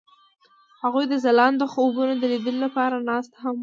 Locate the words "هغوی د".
0.81-1.13